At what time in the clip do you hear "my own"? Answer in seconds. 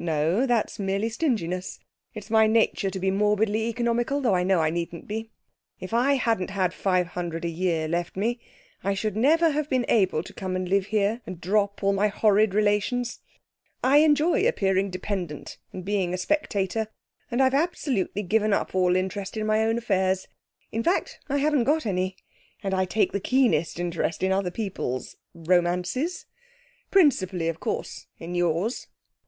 19.46-19.78